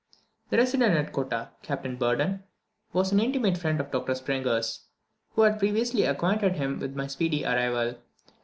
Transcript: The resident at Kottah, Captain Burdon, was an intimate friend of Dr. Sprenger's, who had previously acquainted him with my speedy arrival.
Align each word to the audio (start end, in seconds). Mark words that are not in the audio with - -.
The 0.49 0.57
resident 0.57 0.97
at 0.97 1.13
Kottah, 1.13 1.51
Captain 1.61 1.95
Burdon, 1.95 2.41
was 2.91 3.11
an 3.11 3.19
intimate 3.19 3.55
friend 3.59 3.79
of 3.79 3.91
Dr. 3.91 4.15
Sprenger's, 4.15 4.87
who 5.35 5.43
had 5.43 5.59
previously 5.59 6.05
acquainted 6.05 6.55
him 6.55 6.79
with 6.79 6.95
my 6.95 7.05
speedy 7.05 7.45
arrival. 7.45 7.97